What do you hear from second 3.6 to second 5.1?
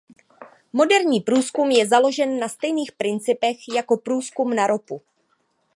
jako průzkum na ropu.